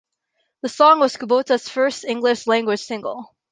The 0.63 0.69
song 0.69 0.99
was 0.99 1.15
Kubota's 1.15 1.69
first 1.69 2.05
English 2.05 2.47
language 2.47 2.79
single. 2.81 3.35